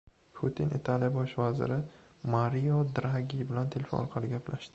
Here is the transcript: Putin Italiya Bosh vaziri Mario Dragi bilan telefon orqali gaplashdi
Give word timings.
Putin 0.37 0.69
Italiya 0.77 1.09
Bosh 1.17 1.37
vaziri 1.41 1.77
Mario 2.37 2.81
Dragi 2.97 3.45
bilan 3.53 3.71
telefon 3.77 4.03
orqali 4.07 4.33
gaplashdi 4.37 4.69